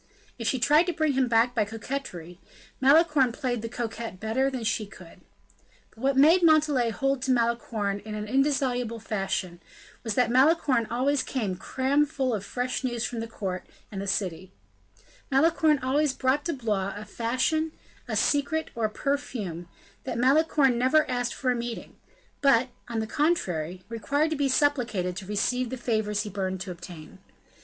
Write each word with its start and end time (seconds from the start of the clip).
If 0.39 0.47
she 0.47 0.57
tried 0.57 0.87
to 0.87 0.93
bring 0.93 1.13
him 1.13 1.27
back 1.27 1.53
by 1.53 1.63
coquetry, 1.63 2.39
Malicorne 2.81 3.31
played 3.31 3.61
the 3.61 3.69
coquette 3.69 4.19
better 4.19 4.49
than 4.49 4.63
she 4.63 4.87
could. 4.87 5.21
But 5.91 5.99
what 5.99 6.17
made 6.17 6.41
Montalais 6.41 6.89
hold 6.89 7.21
to 7.21 7.31
Malicorne 7.31 7.99
in 7.99 8.15
an 8.15 8.27
indissoluble 8.27 8.99
fashion, 8.99 9.61
was 10.03 10.15
that 10.15 10.31
Malicorne 10.31 10.87
always 10.89 11.21
came 11.21 11.55
cram 11.55 12.07
full 12.07 12.33
of 12.33 12.43
fresh 12.43 12.83
news 12.83 13.05
from 13.05 13.19
the 13.19 13.27
court 13.27 13.63
and 13.91 14.01
the 14.01 14.07
city; 14.07 14.51
Malicorne 15.31 15.77
always 15.83 16.13
brought 16.13 16.45
to 16.45 16.53
Blois 16.53 16.93
a 16.95 17.05
fashion, 17.05 17.71
a 18.07 18.15
secret, 18.15 18.71
or 18.73 18.85
a 18.85 18.89
perfume; 18.89 19.67
that 20.05 20.17
Malicorne 20.17 20.79
never 20.79 21.07
asked 21.11 21.35
for 21.35 21.51
a 21.51 21.55
meeting, 21.55 21.95
but, 22.41 22.69
on 22.87 23.01
the 23.01 23.05
contrary, 23.05 23.83
required 23.87 24.31
to 24.31 24.35
be 24.35 24.49
supplicated 24.49 25.15
to 25.15 25.27
receive 25.27 25.69
the 25.69 25.77
favors 25.77 26.23
he 26.23 26.29
burned 26.31 26.59
to 26.59 26.71
obtain. 26.71 27.19